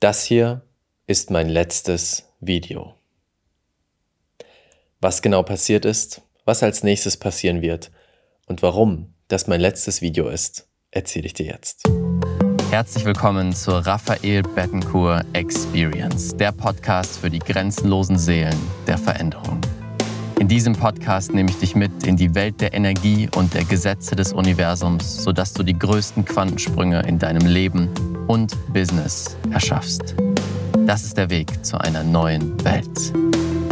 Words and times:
Das 0.00 0.22
hier 0.22 0.62
ist 1.08 1.32
mein 1.32 1.48
letztes 1.48 2.28
Video. 2.38 2.94
Was 5.00 5.22
genau 5.22 5.42
passiert 5.42 5.84
ist, 5.84 6.22
was 6.44 6.62
als 6.62 6.84
nächstes 6.84 7.16
passieren 7.16 7.62
wird 7.62 7.90
und 8.46 8.62
warum 8.62 9.12
das 9.26 9.48
mein 9.48 9.60
letztes 9.60 10.00
Video 10.00 10.28
ist, 10.28 10.68
erzähle 10.92 11.26
ich 11.26 11.34
dir 11.34 11.46
jetzt. 11.46 11.82
Herzlich 12.70 13.04
willkommen 13.06 13.52
zur 13.52 13.84
Raphael 13.84 14.42
Bettencourt 14.42 15.26
Experience, 15.32 16.36
der 16.36 16.52
Podcast 16.52 17.18
für 17.18 17.28
die 17.28 17.40
grenzenlosen 17.40 18.18
Seelen 18.18 18.56
der 18.86 18.98
Veränderung. 18.98 19.60
In 20.40 20.46
diesem 20.46 20.74
Podcast 20.74 21.34
nehme 21.34 21.50
ich 21.50 21.58
dich 21.58 21.74
mit 21.74 22.06
in 22.06 22.16
die 22.16 22.32
Welt 22.32 22.60
der 22.60 22.72
Energie 22.72 23.28
und 23.34 23.54
der 23.54 23.64
Gesetze 23.64 24.14
des 24.14 24.32
Universums, 24.32 25.24
sodass 25.24 25.52
du 25.52 25.64
die 25.64 25.76
größten 25.76 26.24
Quantensprünge 26.24 27.02
in 27.08 27.18
deinem 27.18 27.44
Leben 27.44 27.88
und 28.28 28.56
Business 28.72 29.36
erschaffst. 29.50 30.14
Das 30.86 31.02
ist 31.02 31.16
der 31.16 31.28
Weg 31.28 31.64
zu 31.66 31.80
einer 31.80 32.04
neuen 32.04 32.54
Welt. 32.64 33.12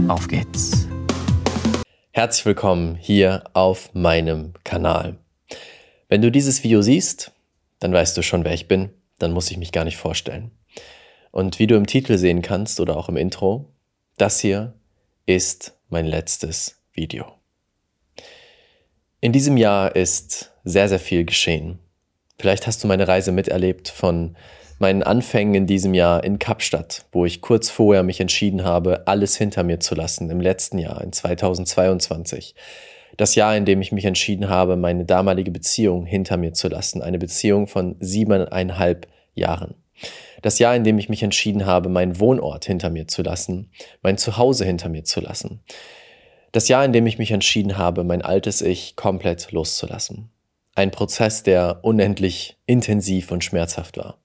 Auf 0.09 0.27
geht's. 0.27 0.89
Herzlich 2.11 2.47
willkommen 2.47 2.97
hier 2.97 3.45
auf 3.53 3.95
meinem 3.95 4.55
Kanal. 4.65 5.19
Wenn 6.09 6.21
du 6.21 6.33
dieses 6.33 6.65
Video 6.65 6.83
siehst, 6.83 7.31
dann 7.79 7.93
weißt 7.93 8.17
du 8.17 8.23
schon, 8.23 8.45
wer 8.45 8.55
ich 8.55 8.67
bin, 8.67 8.91
dann 9.21 9.33
muss 9.33 9.53
ich 9.53 9.57
mich 9.57 9.71
gar 9.71 9.85
nicht 9.85 9.99
vorstellen. 9.99 10.51
Und 11.31 11.61
wie 11.61 11.69
du 11.69 11.77
im 11.77 11.87
Titel 11.87 12.19
sehen 12.19 12.43
kannst 12.43 12.81
oder 12.81 12.97
auch 12.97 13.09
im 13.09 13.17
Intro, 13.17 13.73
das 14.17 14.41
hier 14.41 14.75
ist 15.27 15.76
mein 15.89 16.07
letztes 16.07 16.83
Video. 16.93 17.27
In 19.21 19.33
diesem 19.33 19.57
Jahr 19.57 19.97
ist 19.97 20.53
sehr, 20.65 20.89
sehr 20.89 20.99
viel 20.99 21.25
geschehen. 21.25 21.79
Vielleicht 22.39 22.67
hast 22.67 22.83
du 22.85 22.89
meine 22.89 23.09
Reise 23.09 23.33
miterlebt 23.33 23.89
von 23.89 24.37
meinen 24.79 25.03
Anfängen 25.03 25.55
in 25.55 25.67
diesem 25.67 25.95
Jahr 25.95 26.23
in 26.23 26.39
Kapstadt, 26.39 27.07
wo 27.13 27.25
ich 27.25 27.41
kurz 27.41 27.71
vorher 27.71 28.03
mich 28.03 28.21
entschieden 28.21 28.65
habe, 28.65 29.07
alles 29.07 29.37
hinter 29.37 29.63
mir 29.63 29.81
zu 29.81 29.95
lassen 29.95 30.29
im 30.31 30.41
letzten 30.41 30.79
Jahr, 30.79 31.03
in 31.03 31.13
2022. 31.13 32.55
Das 33.17 33.35
Jahr, 33.35 33.57
in 33.57 33.65
dem 33.65 33.81
ich 33.81 33.93
mich 33.93 34.05
entschieden 34.05 34.51
habe, 34.51 34.77
meine 34.77 35.07
damalige 35.07 35.51
Beziehung 35.51 36.05
hinter 36.05 36.37
mir 36.37 36.53
zu 36.53 36.69
lassen. 36.69 37.01
Eine 37.01 37.19
Beziehung 37.19 37.67
von 37.67 37.97
siebeneinhalb 38.01 39.07
Jahren. 39.35 39.75
Das 40.43 40.59
Jahr, 40.59 40.77
in 40.77 40.85
dem 40.85 40.99
ich 40.99 41.09
mich 41.09 41.23
entschieden 41.23 41.67
habe, 41.67 41.89
meinen 41.89 42.21
Wohnort 42.21 42.65
hinter 42.65 42.91
mir 42.91 43.09
zu 43.09 43.23
lassen, 43.23 43.71
mein 44.03 44.19
Zuhause 44.19 44.65
hinter 44.65 44.89
mir 44.89 45.05
zu 45.05 45.21
lassen. 45.21 45.63
Das 46.53 46.69
Jahr, 46.69 46.85
in 46.85 46.93
dem 46.93 47.07
ich 47.07 47.19
mich 47.19 47.33
entschieden 47.33 47.77
habe, 47.77 48.05
mein 48.05 48.23
altes 48.23 48.63
Ich 48.63 48.97
komplett 48.97 49.53
loszulassen. 49.53 50.31
Ein 50.75 50.91
Prozess, 50.91 51.43
der 51.43 51.81
unendlich 51.83 52.59
intensiv 52.67 53.31
und 53.31 53.45
schmerzhaft 53.45 53.97
war. 53.97 54.19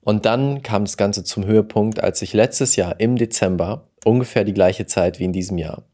Und 0.00 0.26
dann 0.26 0.62
kam 0.62 0.84
das 0.84 0.96
Ganze 0.96 1.22
zum 1.24 1.44
Höhepunkt, 1.46 2.02
als 2.02 2.22
ich 2.22 2.32
letztes 2.32 2.76
Jahr 2.76 2.98
im 2.98 3.16
Dezember, 3.16 3.88
ungefähr 4.04 4.44
die 4.44 4.54
gleiche 4.54 4.86
Zeit 4.86 5.20
wie 5.20 5.24
in 5.24 5.32
diesem 5.32 5.58
Jahr, 5.58 5.84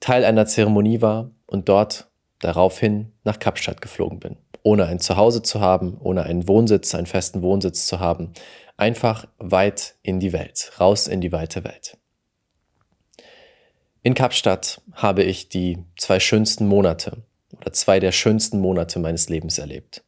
Teil 0.00 0.24
einer 0.24 0.46
Zeremonie 0.46 1.00
war 1.00 1.30
und 1.46 1.68
dort 1.68 2.10
daraufhin 2.40 3.12
nach 3.24 3.38
Kapstadt 3.38 3.80
geflogen 3.80 4.20
bin. 4.20 4.36
Ohne 4.68 4.84
ein 4.84 5.00
Zuhause 5.00 5.40
zu 5.40 5.62
haben, 5.62 5.96
ohne 5.98 6.24
einen 6.24 6.46
Wohnsitz, 6.46 6.94
einen 6.94 7.06
festen 7.06 7.40
Wohnsitz 7.40 7.86
zu 7.86 8.00
haben. 8.00 8.34
Einfach 8.76 9.26
weit 9.38 9.94
in 10.02 10.20
die 10.20 10.34
Welt, 10.34 10.72
raus 10.78 11.08
in 11.08 11.22
die 11.22 11.32
weite 11.32 11.64
Welt. 11.64 11.96
In 14.02 14.12
Kapstadt 14.12 14.82
habe 14.92 15.22
ich 15.22 15.48
die 15.48 15.78
zwei 15.96 16.20
schönsten 16.20 16.66
Monate 16.66 17.22
oder 17.56 17.72
zwei 17.72 17.98
der 17.98 18.12
schönsten 18.12 18.60
Monate 18.60 18.98
meines 18.98 19.30
Lebens 19.30 19.56
erlebt. 19.56 20.04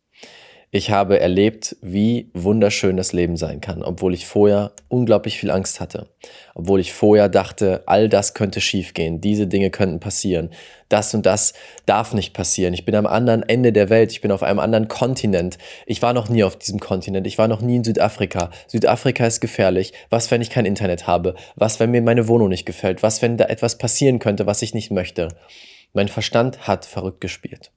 Ich 0.73 0.93
habe 0.93 1.19
erlebt, 1.19 1.75
wie 1.83 2.31
wunderschön 2.33 2.97
das 2.97 3.13
Leben 3.13 3.37
sein 3.37 3.61
kann, 3.61 3.83
obwohl 3.83 4.15
ich 4.15 4.29
vorher 4.29 4.71
unglaublich 4.87 5.37
viel 5.37 5.51
Angst 5.51 5.81
hatte. 5.81 6.07
Obwohl 6.55 6.79
ich 6.79 6.93
vorher 6.93 7.29
dachte, 7.29 7.83
all 7.87 8.09
das 8.09 8.35
könnte 8.35 8.61
schiefgehen, 8.61 9.21
diese 9.21 9.49
Dinge 9.49 9.71
könnten 9.71 9.99
passieren, 9.99 10.51
das 10.89 11.13
und 11.13 11.27
das 11.27 11.55
darf 11.87 12.15
nicht 12.15 12.35
passieren. 12.35 12.73
Ich 12.73 12.85
bin 12.85 12.95
am 12.95 13.07
anderen 13.07 13.43
Ende 13.43 13.73
der 13.73 13.91
Welt, 13.91 14.13
ich 14.13 14.21
bin 14.21 14.31
auf 14.31 14.45
einem 14.45 14.61
anderen 14.61 14.87
Kontinent. 14.87 15.59
Ich 15.87 16.03
war 16.03 16.13
noch 16.13 16.29
nie 16.29 16.45
auf 16.45 16.55
diesem 16.55 16.79
Kontinent, 16.79 17.27
ich 17.27 17.37
war 17.37 17.49
noch 17.49 17.63
nie 17.63 17.75
in 17.75 17.85
Südafrika. 17.85 18.51
Südafrika 18.69 19.27
ist 19.27 19.41
gefährlich. 19.41 19.93
Was, 20.09 20.31
wenn 20.31 20.41
ich 20.41 20.51
kein 20.51 20.67
Internet 20.67 21.09
habe? 21.09 21.35
Was, 21.57 21.81
wenn 21.81 21.91
mir 21.91 22.01
meine 22.01 22.29
Wohnung 22.29 22.49
nicht 22.49 22.65
gefällt? 22.65 23.03
Was, 23.03 23.23
wenn 23.23 23.37
da 23.37 23.47
etwas 23.47 23.77
passieren 23.77 24.21
könnte, 24.21 24.47
was 24.47 24.63
ich 24.63 24.73
nicht 24.73 24.93
möchte? 24.93 25.35
Mein 25.95 26.07
Verstand 26.07 26.69
hat 26.69 26.85
verrückt 26.85 27.21
gespielt. 27.21 27.73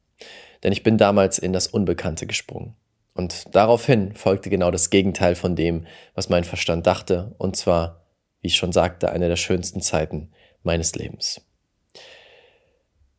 Denn 0.61 0.71
ich 0.71 0.83
bin 0.83 0.99
damals 0.99 1.39
in 1.39 1.53
das 1.53 1.65
Unbekannte 1.65 2.27
gesprungen. 2.27 2.75
Und 3.13 3.55
daraufhin 3.55 4.15
folgte 4.15 4.49
genau 4.49 4.71
das 4.71 4.89
Gegenteil 4.89 5.35
von 5.35 5.55
dem, 5.55 5.85
was 6.15 6.29
mein 6.29 6.43
Verstand 6.43 6.87
dachte, 6.87 7.35
und 7.37 7.55
zwar, 7.55 8.01
wie 8.41 8.47
ich 8.47 8.55
schon 8.55 8.71
sagte, 8.71 9.11
eine 9.11 9.27
der 9.27 9.35
schönsten 9.35 9.81
Zeiten 9.81 10.31
meines 10.63 10.95
Lebens. 10.95 11.41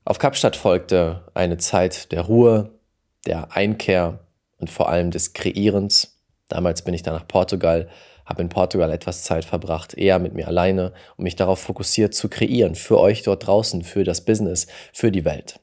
Auf 0.05 0.19
Kapstadt 0.19 0.57
folgte 0.57 1.31
eine 1.33 1.57
Zeit 1.57 2.13
der 2.13 2.23
Ruhe, 2.23 2.79
der 3.27 3.57
Einkehr 3.57 4.21
und 4.59 4.69
vor 4.69 4.89
allem 4.89 5.11
des 5.11 5.33
Kreierens. 5.33 6.21
Damals 6.49 6.83
bin 6.83 6.93
ich 6.93 7.03
dann 7.03 7.15
nach 7.15 7.27
Portugal, 7.27 7.89
habe 8.27 8.43
in 8.43 8.49
Portugal 8.49 8.91
etwas 8.91 9.23
Zeit 9.23 9.45
verbracht, 9.45 9.95
eher 9.95 10.19
mit 10.19 10.35
mir 10.35 10.49
alleine, 10.49 10.93
um 11.17 11.25
mich 11.25 11.37
darauf 11.37 11.61
fokussiert 11.61 12.15
zu 12.15 12.29
kreieren, 12.29 12.75
für 12.75 12.99
euch 12.99 13.23
dort 13.23 13.47
draußen, 13.47 13.83
für 13.83 14.05
das 14.05 14.25
Business, 14.25 14.67
für 14.93 15.11
die 15.11 15.25
Welt. 15.25 15.61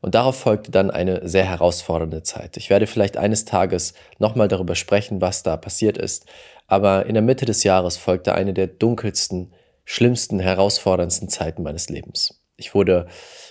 Und 0.00 0.14
darauf 0.14 0.36
folgte 0.36 0.70
dann 0.70 0.90
eine 0.90 1.28
sehr 1.28 1.44
herausfordernde 1.44 2.22
Zeit. 2.22 2.56
Ich 2.56 2.70
werde 2.70 2.86
vielleicht 2.86 3.16
eines 3.16 3.44
Tages 3.44 3.94
nochmal 4.18 4.48
darüber 4.48 4.74
sprechen, 4.74 5.20
was 5.20 5.42
da 5.42 5.56
passiert 5.56 5.98
ist. 5.98 6.26
Aber 6.66 7.06
in 7.06 7.14
der 7.14 7.22
Mitte 7.22 7.44
des 7.44 7.64
Jahres 7.64 7.96
folgte 7.96 8.34
eine 8.34 8.52
der 8.52 8.66
dunkelsten, 8.66 9.52
schlimmsten, 9.84 10.40
herausforderndsten 10.40 11.28
Zeiten 11.28 11.62
meines 11.62 11.88
Lebens. 11.88 12.40
Ich 12.56 12.74
wurde 12.74 13.06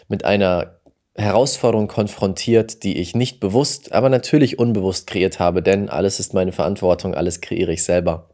mit 0.07 0.25
einer 0.25 0.79
Herausforderung 1.17 1.87
konfrontiert, 1.87 2.83
die 2.83 2.97
ich 2.97 3.15
nicht 3.15 3.39
bewusst, 3.39 3.93
aber 3.93 4.09
natürlich 4.09 4.59
unbewusst 4.59 5.07
kreiert 5.07 5.39
habe, 5.39 5.61
denn 5.61 5.89
alles 5.89 6.19
ist 6.19 6.33
meine 6.33 6.51
Verantwortung, 6.51 7.15
alles 7.15 7.39
kreiere 7.39 7.71
ich 7.71 7.83
selber. 7.83 8.29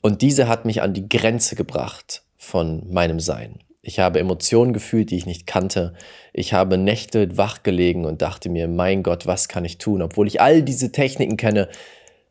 Und 0.00 0.22
diese 0.22 0.46
hat 0.46 0.64
mich 0.64 0.80
an 0.80 0.94
die 0.94 1.08
Grenze 1.08 1.56
gebracht 1.56 2.22
von 2.36 2.88
meinem 2.92 3.18
Sein. 3.18 3.58
Ich 3.80 3.98
habe 4.00 4.18
Emotionen 4.18 4.72
gefühlt, 4.72 5.10
die 5.10 5.16
ich 5.16 5.26
nicht 5.26 5.46
kannte. 5.46 5.94
Ich 6.32 6.52
habe 6.52 6.76
Nächte 6.78 7.36
wach 7.36 7.62
gelegen 7.62 8.04
und 8.04 8.22
dachte 8.22 8.48
mir, 8.48 8.68
mein 8.68 9.02
Gott, 9.02 9.26
was 9.26 9.48
kann 9.48 9.64
ich 9.64 9.78
tun? 9.78 10.02
Obwohl 10.02 10.26
ich 10.26 10.40
all 10.40 10.62
diese 10.62 10.90
Techniken 10.92 11.36
kenne, 11.36 11.68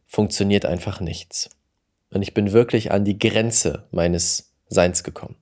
funktioniert 0.06 0.66
einfach 0.66 1.00
nichts. 1.00 1.50
Und 2.12 2.22
ich 2.22 2.34
bin 2.34 2.52
wirklich 2.52 2.91
an 2.91 3.06
die 3.06 3.18
Grenze 3.18 3.88
meines 3.91 4.53
Seins 4.68 5.03
gekommen. 5.03 5.35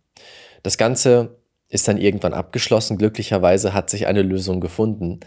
Das 0.64 0.78
Ganze 0.78 1.38
ist 1.70 1.88
dann 1.88 1.98
irgendwann 1.98 2.34
abgeschlossen. 2.34 2.98
Glücklicherweise 2.98 3.74
hat 3.74 3.90
sich 3.90 4.08
eine 4.08 4.22
Lösung 4.22 4.62
gefunden 4.62 5.20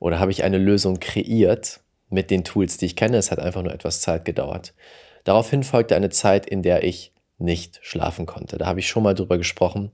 oder 0.00 0.18
habe 0.18 0.30
ich 0.30 0.44
eine 0.44 0.58
Lösung 0.58 1.00
kreiert 1.00 1.80
mit 2.10 2.30
den 2.30 2.44
Tools, 2.44 2.76
die 2.76 2.86
ich 2.86 2.96
kenne. 2.96 3.16
Es 3.16 3.30
hat 3.30 3.38
einfach 3.38 3.62
nur 3.62 3.72
etwas 3.72 4.00
Zeit 4.00 4.24
gedauert. 4.24 4.74
Daraufhin 5.24 5.62
folgte 5.62 5.96
eine 5.96 6.10
Zeit, 6.10 6.46
in 6.46 6.62
der 6.62 6.84
ich 6.84 7.13
nicht 7.38 7.80
schlafen 7.82 8.26
konnte. 8.26 8.58
Da 8.58 8.66
habe 8.66 8.80
ich 8.80 8.88
schon 8.88 9.02
mal 9.02 9.14
drüber 9.14 9.38
gesprochen. 9.38 9.92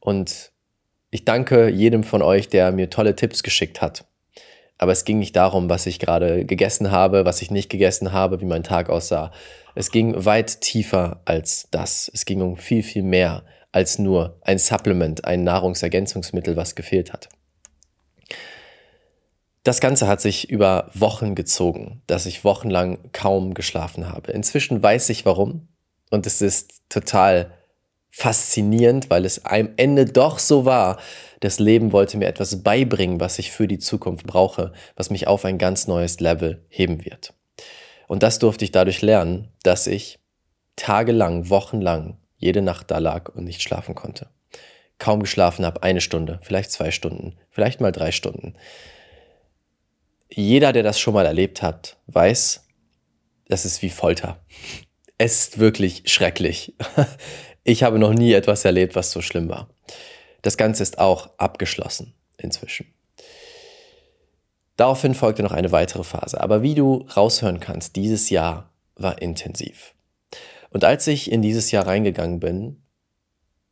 Und 0.00 0.52
ich 1.10 1.24
danke 1.24 1.68
jedem 1.68 2.04
von 2.04 2.22
euch, 2.22 2.48
der 2.48 2.72
mir 2.72 2.90
tolle 2.90 3.14
Tipps 3.14 3.42
geschickt 3.42 3.80
hat. 3.80 4.06
Aber 4.78 4.92
es 4.92 5.04
ging 5.04 5.18
nicht 5.18 5.36
darum, 5.36 5.68
was 5.68 5.86
ich 5.86 5.98
gerade 5.98 6.44
gegessen 6.44 6.90
habe, 6.90 7.24
was 7.24 7.42
ich 7.42 7.50
nicht 7.50 7.68
gegessen 7.68 8.12
habe, 8.12 8.40
wie 8.40 8.46
mein 8.46 8.64
Tag 8.64 8.90
aussah. 8.90 9.30
Es 9.74 9.90
ging 9.90 10.24
weit 10.24 10.60
tiefer 10.60 11.20
als 11.24 11.68
das. 11.70 12.10
Es 12.12 12.24
ging 12.24 12.40
um 12.40 12.56
viel, 12.56 12.82
viel 12.82 13.02
mehr 13.02 13.44
als 13.70 13.98
nur 13.98 14.38
ein 14.42 14.58
Supplement, 14.58 15.24
ein 15.24 15.44
Nahrungsergänzungsmittel, 15.44 16.56
was 16.56 16.74
gefehlt 16.74 17.12
hat. 17.12 17.28
Das 19.62 19.80
Ganze 19.80 20.08
hat 20.08 20.20
sich 20.20 20.50
über 20.50 20.90
Wochen 20.94 21.36
gezogen, 21.36 22.02
dass 22.08 22.26
ich 22.26 22.44
wochenlang 22.44 22.98
kaum 23.12 23.54
geschlafen 23.54 24.08
habe. 24.08 24.32
Inzwischen 24.32 24.82
weiß 24.82 25.08
ich 25.10 25.24
warum 25.24 25.68
und 26.12 26.26
es 26.26 26.42
ist 26.42 26.82
total 26.90 27.50
faszinierend, 28.10 29.08
weil 29.08 29.24
es 29.24 29.44
am 29.46 29.70
Ende 29.76 30.04
doch 30.04 30.38
so 30.38 30.66
war. 30.66 31.00
Das 31.40 31.58
Leben 31.58 31.92
wollte 31.92 32.18
mir 32.18 32.26
etwas 32.26 32.62
beibringen, 32.62 33.18
was 33.18 33.38
ich 33.38 33.50
für 33.50 33.66
die 33.66 33.78
Zukunft 33.78 34.26
brauche, 34.26 34.72
was 34.94 35.08
mich 35.08 35.26
auf 35.26 35.46
ein 35.46 35.56
ganz 35.56 35.88
neues 35.88 36.20
Level 36.20 36.64
heben 36.68 37.04
wird. 37.06 37.32
Und 38.08 38.22
das 38.22 38.38
durfte 38.38 38.64
ich 38.66 38.72
dadurch 38.72 39.00
lernen, 39.00 39.48
dass 39.62 39.86
ich 39.86 40.18
tagelang, 40.76 41.48
wochenlang 41.48 42.18
jede 42.36 42.60
Nacht 42.60 42.90
da 42.90 42.98
lag 42.98 43.34
und 43.34 43.44
nicht 43.44 43.62
schlafen 43.62 43.94
konnte. 43.94 44.28
Kaum 44.98 45.20
geschlafen 45.20 45.64
habe, 45.64 45.82
eine 45.82 46.02
Stunde, 46.02 46.40
vielleicht 46.42 46.70
zwei 46.72 46.90
Stunden, 46.90 47.38
vielleicht 47.50 47.80
mal 47.80 47.90
drei 47.90 48.12
Stunden. 48.12 48.54
Jeder, 50.28 50.74
der 50.74 50.82
das 50.82 51.00
schon 51.00 51.14
mal 51.14 51.24
erlebt 51.24 51.62
hat, 51.62 51.96
weiß, 52.08 52.66
das 53.48 53.64
ist 53.64 53.80
wie 53.80 53.90
Folter. 53.90 54.44
Es 55.24 55.38
ist 55.38 55.58
wirklich 55.60 56.02
schrecklich. 56.06 56.74
Ich 57.64 57.84
habe 57.84 58.00
noch 58.00 58.12
nie 58.12 58.32
etwas 58.32 58.64
erlebt, 58.64 58.96
was 58.96 59.12
so 59.12 59.22
schlimm 59.22 59.48
war. 59.48 59.70
Das 60.42 60.56
Ganze 60.56 60.82
ist 60.82 60.98
auch 60.98 61.30
abgeschlossen 61.36 62.12
inzwischen. 62.36 62.92
Daraufhin 64.76 65.14
folgte 65.14 65.44
noch 65.44 65.52
eine 65.52 65.70
weitere 65.70 66.02
Phase. 66.02 66.40
Aber 66.40 66.64
wie 66.64 66.74
du 66.74 67.06
raushören 67.16 67.60
kannst, 67.60 67.94
dieses 67.94 68.30
Jahr 68.30 68.72
war 68.96 69.22
intensiv. 69.22 69.94
Und 70.70 70.82
als 70.82 71.06
ich 71.06 71.30
in 71.30 71.40
dieses 71.40 71.70
Jahr 71.70 71.86
reingegangen 71.86 72.40
bin, 72.40 72.82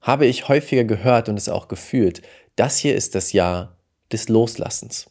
habe 0.00 0.26
ich 0.26 0.46
häufiger 0.46 0.85
gehört 0.85 1.29
und 1.29 1.37
es 1.37 1.49
auch 1.49 1.67
gefühlt, 1.67 2.23
das 2.55 2.79
hier 2.79 2.94
ist 2.94 3.17
das 3.17 3.32
Jahr 3.32 3.76
des 4.12 4.29
Loslassens. 4.29 5.11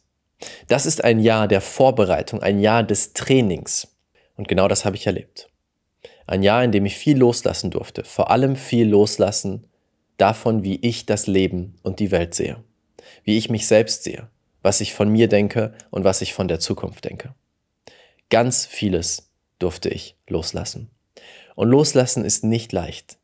Das 0.68 0.86
ist 0.86 1.04
ein 1.04 1.20
Jahr 1.20 1.48
der 1.48 1.60
Vorbereitung, 1.60 2.42
ein 2.42 2.60
Jahr 2.60 2.82
des 2.82 3.12
Trainings. 3.12 3.88
Und 4.36 4.48
genau 4.48 4.68
das 4.68 4.86
habe 4.86 4.96
ich 4.96 5.06
erlebt. 5.06 5.49
Ein 6.30 6.44
Jahr, 6.44 6.62
in 6.62 6.70
dem 6.70 6.86
ich 6.86 6.94
viel 6.94 7.18
loslassen 7.18 7.72
durfte, 7.72 8.04
vor 8.04 8.30
allem 8.30 8.54
viel 8.54 8.88
loslassen 8.88 9.66
davon, 10.16 10.62
wie 10.62 10.76
ich 10.76 11.04
das 11.04 11.26
Leben 11.26 11.74
und 11.82 11.98
die 11.98 12.12
Welt 12.12 12.36
sehe, 12.36 12.62
wie 13.24 13.36
ich 13.36 13.50
mich 13.50 13.66
selbst 13.66 14.04
sehe, 14.04 14.28
was 14.62 14.80
ich 14.80 14.94
von 14.94 15.08
mir 15.08 15.26
denke 15.26 15.74
und 15.90 16.04
was 16.04 16.22
ich 16.22 16.32
von 16.32 16.46
der 16.46 16.60
Zukunft 16.60 17.04
denke. 17.04 17.34
Ganz 18.28 18.64
vieles 18.64 19.32
durfte 19.58 19.88
ich 19.88 20.14
loslassen. 20.28 20.92
Und 21.56 21.68
loslassen 21.68 22.24
ist 22.24 22.44
nicht 22.44 22.70
leicht. 22.70 23.18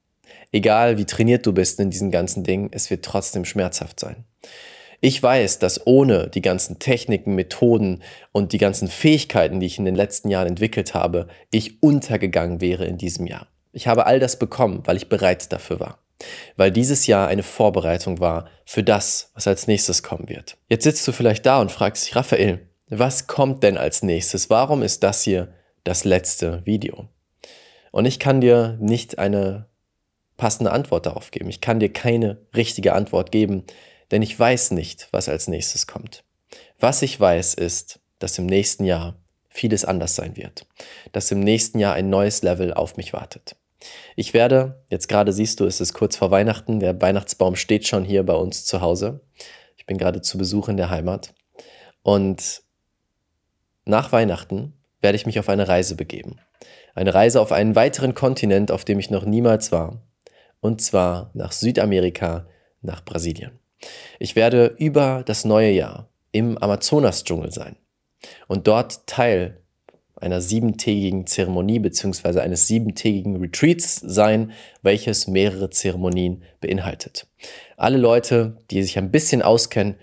Egal 0.50 0.98
wie 0.98 1.06
trainiert 1.06 1.46
du 1.46 1.52
bist 1.52 1.78
in 1.78 1.90
diesen 1.90 2.10
ganzen 2.10 2.42
Dingen, 2.42 2.70
es 2.72 2.90
wird 2.90 3.04
trotzdem 3.04 3.44
schmerzhaft 3.44 4.00
sein. 4.00 4.24
Ich 5.00 5.22
weiß, 5.22 5.58
dass 5.58 5.86
ohne 5.86 6.28
die 6.28 6.42
ganzen 6.42 6.78
Techniken, 6.78 7.34
Methoden 7.34 8.02
und 8.32 8.52
die 8.52 8.58
ganzen 8.58 8.88
Fähigkeiten, 8.88 9.60
die 9.60 9.66
ich 9.66 9.78
in 9.78 9.84
den 9.84 9.94
letzten 9.94 10.30
Jahren 10.30 10.48
entwickelt 10.48 10.94
habe, 10.94 11.28
ich 11.50 11.82
untergegangen 11.82 12.60
wäre 12.60 12.84
in 12.86 12.98
diesem 12.98 13.26
Jahr. 13.26 13.48
Ich 13.72 13.86
habe 13.86 14.06
all 14.06 14.20
das 14.20 14.38
bekommen, 14.38 14.82
weil 14.84 14.96
ich 14.96 15.08
bereit 15.08 15.52
dafür 15.52 15.80
war. 15.80 15.98
Weil 16.56 16.70
dieses 16.70 17.06
Jahr 17.06 17.28
eine 17.28 17.42
Vorbereitung 17.42 18.20
war 18.20 18.48
für 18.64 18.82
das, 18.82 19.30
was 19.34 19.46
als 19.46 19.66
nächstes 19.66 20.02
kommen 20.02 20.28
wird. 20.28 20.56
Jetzt 20.68 20.84
sitzt 20.84 21.06
du 21.06 21.12
vielleicht 21.12 21.44
da 21.44 21.60
und 21.60 21.70
fragst 21.70 22.06
dich, 22.06 22.16
Raphael, 22.16 22.66
was 22.88 23.26
kommt 23.26 23.62
denn 23.62 23.76
als 23.76 24.02
nächstes? 24.02 24.48
Warum 24.48 24.82
ist 24.82 25.02
das 25.02 25.22
hier 25.22 25.52
das 25.84 26.04
letzte 26.04 26.64
Video? 26.64 27.08
Und 27.92 28.06
ich 28.06 28.18
kann 28.18 28.40
dir 28.40 28.78
nicht 28.80 29.18
eine 29.18 29.66
passende 30.36 30.70
Antwort 30.70 31.06
darauf 31.06 31.30
geben. 31.30 31.48
Ich 31.48 31.60
kann 31.60 31.80
dir 31.80 31.92
keine 31.92 32.38
richtige 32.54 32.94
Antwort 32.94 33.32
geben, 33.32 33.64
denn 34.10 34.22
ich 34.22 34.38
weiß 34.38 34.72
nicht, 34.72 35.08
was 35.10 35.28
als 35.28 35.48
nächstes 35.48 35.86
kommt. 35.86 36.24
Was 36.78 37.02
ich 37.02 37.18
weiß 37.18 37.54
ist, 37.54 38.00
dass 38.18 38.38
im 38.38 38.46
nächsten 38.46 38.84
Jahr 38.84 39.16
vieles 39.48 39.84
anders 39.84 40.14
sein 40.14 40.36
wird, 40.36 40.66
dass 41.12 41.30
im 41.30 41.40
nächsten 41.40 41.78
Jahr 41.78 41.94
ein 41.94 42.10
neues 42.10 42.42
Level 42.42 42.74
auf 42.74 42.96
mich 42.96 43.12
wartet. 43.12 43.56
Ich 44.16 44.34
werde, 44.34 44.82
jetzt 44.90 45.08
gerade 45.08 45.32
siehst 45.32 45.60
du, 45.60 45.64
es 45.64 45.80
ist 45.80 45.94
kurz 45.94 46.16
vor 46.16 46.30
Weihnachten, 46.30 46.80
der 46.80 47.00
Weihnachtsbaum 47.00 47.56
steht 47.56 47.86
schon 47.86 48.04
hier 48.04 48.24
bei 48.24 48.34
uns 48.34 48.64
zu 48.64 48.80
Hause. 48.80 49.20
Ich 49.76 49.86
bin 49.86 49.98
gerade 49.98 50.20
zu 50.20 50.38
Besuch 50.38 50.68
in 50.68 50.76
der 50.76 50.90
Heimat. 50.90 51.34
Und 52.02 52.62
nach 53.84 54.12
Weihnachten 54.12 54.74
werde 55.00 55.16
ich 55.16 55.26
mich 55.26 55.38
auf 55.38 55.48
eine 55.48 55.68
Reise 55.68 55.94
begeben. 55.94 56.40
Eine 56.94 57.14
Reise 57.14 57.40
auf 57.40 57.52
einen 57.52 57.76
weiteren 57.76 58.14
Kontinent, 58.14 58.70
auf 58.70 58.84
dem 58.84 58.98
ich 58.98 59.10
noch 59.10 59.24
niemals 59.24 59.70
war. 59.70 60.02
Und 60.60 60.80
zwar 60.80 61.30
nach 61.34 61.52
Südamerika, 61.52 62.46
nach 62.80 63.04
Brasilien. 63.04 63.58
Ich 64.18 64.36
werde 64.36 64.74
über 64.78 65.22
das 65.26 65.44
neue 65.44 65.70
Jahr 65.70 66.08
im 66.32 66.58
Amazonas-Dschungel 66.58 67.52
sein 67.52 67.76
und 68.48 68.66
dort 68.66 69.06
Teil 69.06 69.60
einer 70.18 70.40
siebentägigen 70.40 71.26
Zeremonie 71.26 71.78
bzw. 71.78 72.40
eines 72.40 72.66
siebentägigen 72.66 73.36
Retreats 73.36 73.96
sein, 73.96 74.52
welches 74.82 75.26
mehrere 75.26 75.70
Zeremonien 75.70 76.42
beinhaltet. 76.60 77.26
Alle 77.76 77.98
Leute, 77.98 78.56
die 78.70 78.82
sich 78.82 78.96
ein 78.98 79.10
bisschen 79.10 79.42
auskennen, 79.42 79.96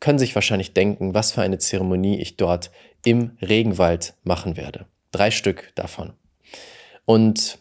können 0.00 0.18
sich 0.18 0.34
wahrscheinlich 0.34 0.72
denken, 0.72 1.14
was 1.14 1.32
für 1.32 1.42
eine 1.42 1.58
Zeremonie 1.58 2.18
ich 2.18 2.36
dort 2.36 2.70
im 3.04 3.36
Regenwald 3.40 4.14
machen 4.24 4.56
werde. 4.56 4.86
Drei 5.12 5.30
Stück 5.30 5.72
davon. 5.74 6.14
Und 7.04 7.58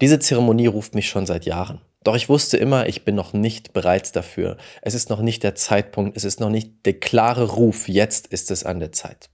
diese 0.00 0.18
Zeremonie 0.18 0.66
ruft 0.66 0.94
mich 0.94 1.08
schon 1.08 1.26
seit 1.26 1.44
Jahren. 1.44 1.80
Doch 2.04 2.14
ich 2.14 2.28
wusste 2.28 2.58
immer, 2.58 2.86
ich 2.86 3.04
bin 3.04 3.14
noch 3.14 3.32
nicht 3.32 3.72
bereit 3.72 4.14
dafür. 4.14 4.58
Es 4.82 4.94
ist 4.94 5.08
noch 5.08 5.20
nicht 5.20 5.42
der 5.42 5.54
Zeitpunkt, 5.54 6.16
es 6.16 6.24
ist 6.24 6.38
noch 6.38 6.50
nicht 6.50 6.84
der 6.84 7.00
klare 7.00 7.50
Ruf, 7.52 7.88
jetzt 7.88 8.26
ist 8.26 8.50
es 8.50 8.62
an 8.62 8.78
der 8.78 8.92
Zeit. 8.92 9.30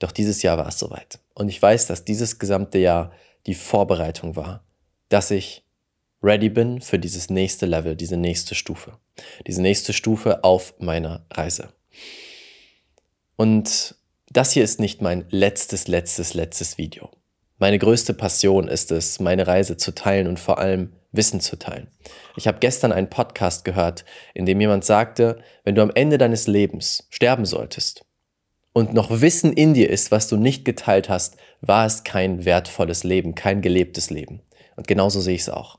Doch 0.00 0.10
dieses 0.10 0.42
Jahr 0.42 0.58
war 0.58 0.66
es 0.66 0.80
soweit. 0.80 1.20
Und 1.34 1.48
ich 1.48 1.62
weiß, 1.62 1.86
dass 1.86 2.04
dieses 2.04 2.40
gesamte 2.40 2.78
Jahr 2.78 3.12
die 3.46 3.54
Vorbereitung 3.54 4.34
war, 4.34 4.64
dass 5.08 5.30
ich 5.30 5.64
ready 6.22 6.48
bin 6.48 6.80
für 6.80 6.98
dieses 6.98 7.30
nächste 7.30 7.66
Level, 7.66 7.94
diese 7.94 8.16
nächste 8.16 8.56
Stufe. 8.56 8.98
Diese 9.46 9.62
nächste 9.62 9.92
Stufe 9.92 10.42
auf 10.42 10.74
meiner 10.78 11.24
Reise. 11.30 11.72
Und 13.36 13.94
das 14.28 14.52
hier 14.52 14.64
ist 14.64 14.80
nicht 14.80 15.02
mein 15.02 15.26
letztes, 15.30 15.86
letztes, 15.86 16.34
letztes 16.34 16.78
Video. 16.78 17.10
Meine 17.58 17.78
größte 17.78 18.14
Passion 18.14 18.66
ist 18.66 18.90
es, 18.90 19.20
meine 19.20 19.46
Reise 19.46 19.76
zu 19.76 19.94
teilen 19.94 20.26
und 20.26 20.40
vor 20.40 20.58
allem 20.58 20.92
Wissen 21.12 21.40
zu 21.40 21.58
teilen. 21.58 21.88
Ich 22.36 22.46
habe 22.46 22.58
gestern 22.58 22.90
einen 22.90 23.10
Podcast 23.10 23.64
gehört, 23.64 24.04
in 24.34 24.46
dem 24.46 24.60
jemand 24.60 24.84
sagte, 24.84 25.42
wenn 25.64 25.74
du 25.74 25.82
am 25.82 25.92
Ende 25.94 26.18
deines 26.18 26.46
Lebens 26.46 27.06
sterben 27.10 27.44
solltest 27.44 28.04
und 28.72 28.94
noch 28.94 29.20
Wissen 29.20 29.52
in 29.52 29.74
dir 29.74 29.90
ist, 29.90 30.10
was 30.10 30.28
du 30.28 30.36
nicht 30.36 30.64
geteilt 30.64 31.08
hast, 31.08 31.36
war 31.60 31.86
es 31.86 32.04
kein 32.04 32.44
wertvolles 32.44 33.04
Leben, 33.04 33.34
kein 33.34 33.60
gelebtes 33.60 34.10
Leben. 34.10 34.40
Und 34.76 34.88
genauso 34.88 35.20
sehe 35.20 35.34
ich 35.34 35.42
es 35.42 35.50
auch. 35.50 35.78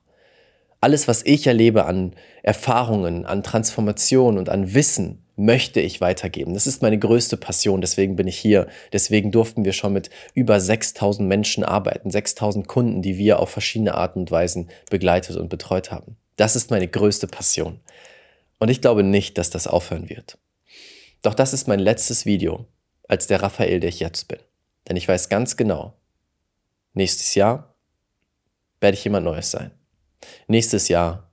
Alles, 0.80 1.07
was 1.07 1.25
ich 1.25 1.47
erlebe 1.47 1.86
an 1.86 2.15
Erfahrungen, 2.44 3.25
an 3.25 3.41
Transformation 3.41 4.38
und 4.38 4.50
an 4.50 4.74
Wissen, 4.74 5.23
möchte 5.35 5.80
ich 5.80 6.00
weitergeben. 6.01 6.53
Das 6.53 6.68
ist 6.68 6.81
meine 6.81 7.00
größte 7.00 7.38
Passion, 7.38 7.81
deswegen 7.81 8.15
bin 8.15 8.27
ich 8.27 8.38
hier. 8.38 8.68
Deswegen 8.91 9.31
durften 9.31 9.65
wir 9.65 9.74
schon 9.74 9.94
mit 9.94 10.09
über 10.33 10.59
6000 10.59 11.27
Menschen 11.27 11.63
arbeiten, 11.63 12.12
6000 12.12 12.68
Kunden, 12.68 13.01
die 13.01 13.18
wir 13.18 13.39
auf 13.39 13.50
verschiedene 13.50 13.95
Arten 13.95 14.19
und 14.19 14.31
Weisen 14.31 14.69
begleitet 14.89 15.38
und 15.38 15.50
betreut 15.50 15.91
haben. 15.91 16.18
Das 16.35 16.56
ist 16.56 16.71
meine 16.71 16.88
größte 16.88 17.27
Passion. 17.27 17.80
Und 18.59 18.69
ich 18.69 18.81
glaube 18.81 19.03
nicht, 19.03 19.38
dass 19.38 19.50
das 19.50 19.68
aufhören 19.68 20.09
wird. 20.09 20.38
Doch 21.21 21.33
das 21.33 21.53
ist 21.53 21.68
mein 21.68 21.79
letztes 21.79 22.25
Video 22.25 22.68
als 23.07 23.27
der 23.27 23.41
Raphael, 23.41 23.79
der 23.79 23.89
ich 23.89 24.00
jetzt 24.00 24.27
bin. 24.27 24.39
Denn 24.88 24.97
ich 24.97 25.07
weiß 25.07 25.29
ganz 25.29 25.57
genau, 25.57 25.94
nächstes 26.94 27.36
Jahr 27.36 27.75
werde 28.81 28.97
ich 28.97 29.03
jemand 29.03 29.25
Neues 29.25 29.51
sein. 29.51 29.71
Nächstes 30.47 30.88
Jahr 30.89 31.31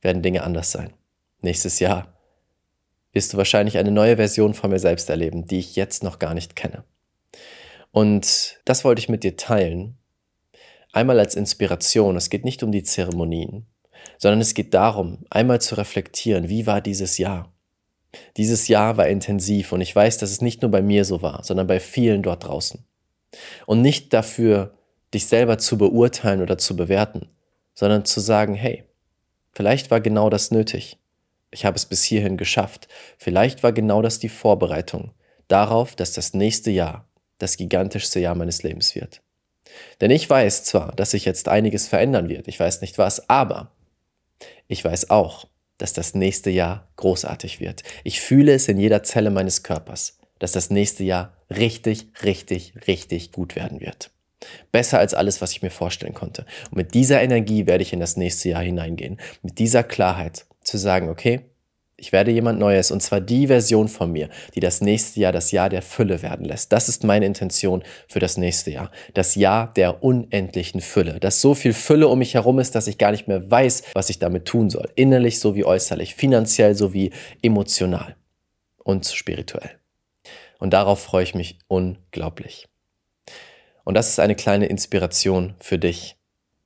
werden 0.00 0.22
Dinge 0.22 0.42
anders 0.42 0.70
sein. 0.70 0.92
Nächstes 1.40 1.78
Jahr 1.78 2.12
wirst 3.12 3.32
du 3.32 3.36
wahrscheinlich 3.36 3.78
eine 3.78 3.90
neue 3.90 4.16
Version 4.16 4.54
von 4.54 4.70
mir 4.70 4.78
selbst 4.78 5.10
erleben, 5.10 5.46
die 5.46 5.58
ich 5.58 5.76
jetzt 5.76 6.02
noch 6.02 6.18
gar 6.18 6.34
nicht 6.34 6.56
kenne. 6.56 6.84
Und 7.90 8.58
das 8.64 8.84
wollte 8.84 9.00
ich 9.00 9.08
mit 9.08 9.22
dir 9.22 9.36
teilen. 9.36 9.98
Einmal 10.92 11.18
als 11.18 11.34
Inspiration. 11.34 12.16
Es 12.16 12.30
geht 12.30 12.44
nicht 12.44 12.62
um 12.62 12.72
die 12.72 12.82
Zeremonien, 12.82 13.66
sondern 14.18 14.40
es 14.40 14.54
geht 14.54 14.74
darum, 14.74 15.18
einmal 15.30 15.60
zu 15.60 15.76
reflektieren, 15.76 16.48
wie 16.48 16.66
war 16.66 16.80
dieses 16.80 17.18
Jahr? 17.18 17.52
Dieses 18.36 18.68
Jahr 18.68 18.96
war 18.96 19.08
intensiv 19.08 19.72
und 19.72 19.80
ich 19.80 19.94
weiß, 19.94 20.18
dass 20.18 20.30
es 20.30 20.42
nicht 20.42 20.60
nur 20.62 20.70
bei 20.70 20.82
mir 20.82 21.04
so 21.04 21.22
war, 21.22 21.44
sondern 21.44 21.66
bei 21.66 21.80
vielen 21.80 22.22
dort 22.22 22.44
draußen. 22.44 22.84
Und 23.66 23.80
nicht 23.80 24.12
dafür, 24.12 24.74
dich 25.14 25.26
selber 25.26 25.58
zu 25.58 25.78
beurteilen 25.78 26.42
oder 26.42 26.58
zu 26.58 26.76
bewerten, 26.76 27.28
sondern 27.74 28.04
zu 28.04 28.20
sagen, 28.20 28.54
hey, 28.54 28.84
vielleicht 29.52 29.90
war 29.90 30.00
genau 30.00 30.28
das 30.28 30.50
nötig. 30.50 30.98
Ich 31.52 31.64
habe 31.64 31.76
es 31.76 31.86
bis 31.86 32.02
hierhin 32.02 32.36
geschafft. 32.36 32.88
Vielleicht 33.18 33.62
war 33.62 33.72
genau 33.72 34.02
das 34.02 34.18
die 34.18 34.30
Vorbereitung 34.30 35.12
darauf, 35.48 35.94
dass 35.94 36.12
das 36.12 36.34
nächste 36.34 36.70
Jahr 36.70 37.06
das 37.38 37.56
gigantischste 37.56 38.20
Jahr 38.20 38.34
meines 38.34 38.62
Lebens 38.62 38.94
wird. 38.94 39.20
Denn 40.00 40.10
ich 40.10 40.28
weiß 40.28 40.64
zwar, 40.64 40.92
dass 40.96 41.12
sich 41.12 41.24
jetzt 41.24 41.48
einiges 41.48 41.88
verändern 41.88 42.28
wird, 42.28 42.48
ich 42.48 42.58
weiß 42.58 42.80
nicht 42.80 42.98
was, 42.98 43.28
aber 43.28 43.72
ich 44.66 44.84
weiß 44.84 45.10
auch, 45.10 45.46
dass 45.78 45.92
das 45.92 46.14
nächste 46.14 46.50
Jahr 46.50 46.88
großartig 46.96 47.60
wird. 47.60 47.82
Ich 48.04 48.20
fühle 48.20 48.54
es 48.54 48.68
in 48.68 48.78
jeder 48.78 49.02
Zelle 49.02 49.30
meines 49.30 49.62
Körpers, 49.62 50.18
dass 50.38 50.52
das 50.52 50.70
nächste 50.70 51.04
Jahr 51.04 51.36
richtig, 51.50 52.08
richtig, 52.22 52.74
richtig 52.86 53.32
gut 53.32 53.56
werden 53.56 53.80
wird. 53.80 54.10
Besser 54.72 54.98
als 54.98 55.14
alles, 55.14 55.40
was 55.40 55.52
ich 55.52 55.62
mir 55.62 55.70
vorstellen 55.70 56.14
konnte. 56.14 56.46
Und 56.70 56.76
mit 56.76 56.94
dieser 56.94 57.22
Energie 57.22 57.66
werde 57.66 57.82
ich 57.82 57.92
in 57.92 58.00
das 58.00 58.16
nächste 58.16 58.50
Jahr 58.50 58.62
hineingehen. 58.62 59.18
Mit 59.42 59.58
dieser 59.58 59.84
Klarheit 59.84 60.46
zu 60.64 60.78
sagen, 60.78 61.08
okay, 61.08 61.52
ich 62.02 62.10
werde 62.10 62.32
jemand 62.32 62.58
Neues 62.58 62.90
und 62.90 63.00
zwar 63.00 63.20
die 63.20 63.46
Version 63.46 63.86
von 63.86 64.10
mir, 64.10 64.28
die 64.56 64.60
das 64.60 64.80
nächste 64.80 65.20
Jahr 65.20 65.30
das 65.30 65.52
Jahr 65.52 65.68
der 65.68 65.82
Fülle 65.82 66.20
werden 66.20 66.44
lässt. 66.44 66.72
Das 66.72 66.88
ist 66.88 67.04
meine 67.04 67.26
Intention 67.26 67.84
für 68.08 68.18
das 68.18 68.36
nächste 68.36 68.72
Jahr. 68.72 68.90
Das 69.14 69.36
Jahr 69.36 69.72
der 69.74 70.02
unendlichen 70.02 70.80
Fülle. 70.80 71.20
Dass 71.20 71.40
so 71.40 71.54
viel 71.54 71.72
Fülle 71.72 72.08
um 72.08 72.18
mich 72.18 72.34
herum 72.34 72.58
ist, 72.58 72.74
dass 72.74 72.88
ich 72.88 72.98
gar 72.98 73.12
nicht 73.12 73.28
mehr 73.28 73.48
weiß, 73.48 73.84
was 73.94 74.10
ich 74.10 74.18
damit 74.18 74.46
tun 74.46 74.68
soll. 74.68 74.90
Innerlich 74.96 75.38
sowie 75.38 75.64
äußerlich, 75.64 76.16
finanziell 76.16 76.74
sowie 76.74 77.12
emotional 77.40 78.16
und 78.78 79.06
spirituell. 79.06 79.70
Und 80.58 80.72
darauf 80.72 81.00
freue 81.00 81.22
ich 81.22 81.36
mich 81.36 81.58
unglaublich. 81.68 82.68
Und 83.84 83.94
das 83.94 84.08
ist 84.08 84.18
eine 84.18 84.34
kleine 84.34 84.66
Inspiration 84.66 85.54
für 85.60 85.78
dich, 85.78 86.16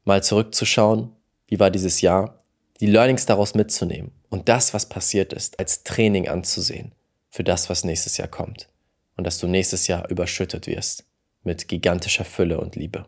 mal 0.04 0.22
zurückzuschauen, 0.22 1.12
wie 1.46 1.60
war 1.60 1.70
dieses 1.70 2.00
Jahr, 2.00 2.42
die 2.80 2.87
Learnings 2.87 3.26
daraus 3.26 3.54
mitzunehmen 3.54 4.12
und 4.28 4.49
das, 4.49 4.75
was 4.75 4.88
passiert 4.88 5.33
ist, 5.33 5.59
als 5.59 5.83
Training 5.83 6.28
anzusehen 6.28 6.95
für 7.30 7.45
das, 7.45 7.71
was 7.71 7.85
nächstes 7.85 8.16
Jahr 8.16 8.28
kommt. 8.28 8.68
Und 9.16 9.26
dass 9.26 9.38
du 9.38 9.47
nächstes 9.47 9.87
Jahr 9.87 10.09
überschüttet 10.11 10.66
wirst 10.66 11.04
mit 11.42 11.68
gigantischer 11.68 12.25
Fülle 12.25 12.61
und 12.61 12.76
Liebe. 12.76 13.06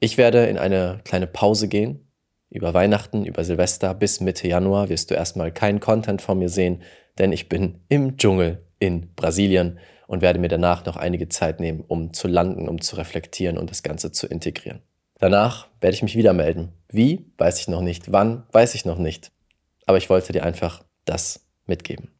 Ich 0.00 0.18
werde 0.18 0.46
in 0.46 0.58
eine 0.58 1.00
kleine 1.04 1.28
Pause 1.28 1.68
gehen. 1.68 2.08
Über 2.50 2.74
Weihnachten, 2.74 3.24
über 3.24 3.44
Silvester 3.44 3.94
bis 3.94 4.20
Mitte 4.20 4.48
Januar 4.48 4.88
wirst 4.88 5.10
du 5.10 5.14
erstmal 5.14 5.52
keinen 5.52 5.78
Content 5.78 6.20
von 6.20 6.38
mir 6.38 6.48
sehen, 6.48 6.82
denn 7.18 7.32
ich 7.32 7.48
bin 7.48 7.84
im 7.88 8.16
Dschungel 8.16 8.66
in 8.78 9.14
Brasilien 9.14 9.78
und 10.08 10.22
werde 10.22 10.40
mir 10.40 10.48
danach 10.48 10.84
noch 10.84 10.96
einige 10.96 11.28
Zeit 11.28 11.60
nehmen, 11.60 11.84
um 11.86 12.12
zu 12.12 12.26
landen, 12.26 12.68
um 12.68 12.80
zu 12.80 12.96
reflektieren 12.96 13.56
und 13.56 13.70
das 13.70 13.82
Ganze 13.82 14.10
zu 14.10 14.26
integrieren. 14.26 14.82
Danach 15.22 15.68
werde 15.80 15.94
ich 15.94 16.02
mich 16.02 16.16
wieder 16.16 16.32
melden. 16.32 16.72
Wie, 16.88 17.30
weiß 17.38 17.60
ich 17.60 17.68
noch 17.68 17.80
nicht. 17.80 18.10
Wann, 18.10 18.42
weiß 18.50 18.74
ich 18.74 18.84
noch 18.84 18.98
nicht. 18.98 19.30
Aber 19.86 19.96
ich 19.96 20.10
wollte 20.10 20.32
dir 20.32 20.42
einfach 20.42 20.82
das 21.04 21.46
mitgeben. 21.64 22.10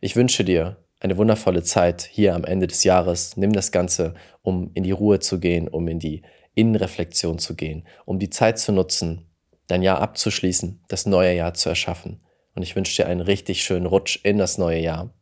Ich 0.00 0.16
wünsche 0.16 0.42
dir 0.42 0.76
eine 0.98 1.16
wundervolle 1.16 1.62
Zeit 1.62 2.02
hier 2.02 2.34
am 2.34 2.42
Ende 2.42 2.66
des 2.66 2.82
Jahres. 2.82 3.36
Nimm 3.36 3.52
das 3.52 3.70
Ganze, 3.70 4.14
um 4.42 4.72
in 4.74 4.82
die 4.82 4.90
Ruhe 4.90 5.20
zu 5.20 5.38
gehen, 5.38 5.68
um 5.68 5.86
in 5.86 6.00
die 6.00 6.22
Innenreflexion 6.56 7.38
zu 7.38 7.54
gehen, 7.54 7.86
um 8.06 8.18
die 8.18 8.28
Zeit 8.28 8.58
zu 8.58 8.72
nutzen, 8.72 9.30
dein 9.68 9.82
Jahr 9.82 10.00
abzuschließen, 10.00 10.82
das 10.88 11.06
neue 11.06 11.36
Jahr 11.36 11.54
zu 11.54 11.68
erschaffen. 11.68 12.24
Und 12.56 12.64
ich 12.64 12.74
wünsche 12.74 12.96
dir 12.96 13.08
einen 13.08 13.20
richtig 13.20 13.62
schönen 13.62 13.86
Rutsch 13.86 14.18
in 14.24 14.36
das 14.36 14.58
neue 14.58 14.80
Jahr. 14.80 15.14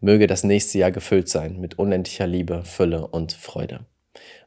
Möge 0.00 0.26
das 0.26 0.42
nächste 0.42 0.78
Jahr 0.78 0.90
gefüllt 0.90 1.28
sein 1.28 1.60
mit 1.60 1.78
unendlicher 1.78 2.26
Liebe, 2.26 2.64
Fülle 2.64 3.06
und 3.06 3.34
Freude. 3.34 3.86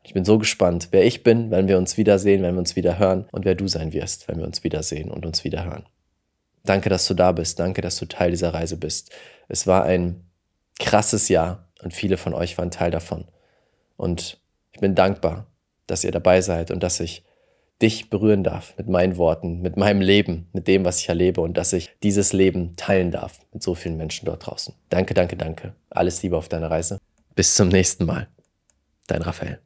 Ich 0.03 0.13
bin 0.13 0.25
so 0.25 0.37
gespannt, 0.37 0.89
wer 0.91 1.05
ich 1.05 1.23
bin, 1.23 1.51
wenn 1.51 1.67
wir 1.67 1.77
uns 1.77 1.97
wiedersehen, 1.97 2.43
wenn 2.43 2.55
wir 2.55 2.59
uns 2.59 2.75
wieder 2.75 2.99
hören 2.99 3.27
und 3.31 3.45
wer 3.45 3.55
du 3.55 3.67
sein 3.67 3.93
wirst, 3.93 4.27
wenn 4.27 4.37
wir 4.37 4.45
uns 4.45 4.63
wiedersehen 4.63 5.09
und 5.09 5.25
uns 5.25 5.43
wieder 5.43 5.65
hören. 5.65 5.85
Danke, 6.63 6.89
dass 6.89 7.07
du 7.07 7.13
da 7.13 7.31
bist. 7.31 7.59
Danke, 7.59 7.81
dass 7.81 7.97
du 7.97 8.05
Teil 8.05 8.31
dieser 8.31 8.53
Reise 8.53 8.77
bist. 8.77 9.11
Es 9.47 9.67
war 9.67 9.83
ein 9.83 10.23
krasses 10.79 11.29
Jahr 11.29 11.67
und 11.83 11.93
viele 11.93 12.17
von 12.17 12.33
euch 12.33 12.57
waren 12.57 12.71
Teil 12.71 12.91
davon. 12.91 13.25
Und 13.97 14.39
ich 14.71 14.79
bin 14.79 14.95
dankbar, 14.95 15.47
dass 15.87 16.03
ihr 16.03 16.11
dabei 16.11 16.41
seid 16.41 16.71
und 16.71 16.81
dass 16.83 16.99
ich 16.99 17.23
dich 17.81 18.09
berühren 18.09 18.43
darf 18.43 18.73
mit 18.77 18.87
meinen 18.87 19.17
Worten, 19.17 19.61
mit 19.61 19.77
meinem 19.77 20.01
Leben, 20.01 20.47
mit 20.53 20.67
dem, 20.67 20.85
was 20.85 20.99
ich 20.99 21.09
erlebe 21.09 21.41
und 21.41 21.57
dass 21.57 21.73
ich 21.73 21.91
dieses 22.03 22.31
Leben 22.33 22.75
teilen 22.77 23.11
darf 23.11 23.39
mit 23.51 23.61
so 23.61 23.75
vielen 23.75 23.97
Menschen 23.97 24.25
dort 24.25 24.45
draußen. 24.45 24.73
Danke, 24.89 25.13
danke, 25.13 25.35
danke. 25.35 25.75
Alles 25.89 26.23
Liebe 26.23 26.37
auf 26.37 26.47
deiner 26.47 26.71
Reise. 26.71 26.99
Bis 27.35 27.55
zum 27.55 27.67
nächsten 27.67 28.05
Mal. 28.05 28.27
Dein 29.07 29.21
Raphael. 29.21 29.64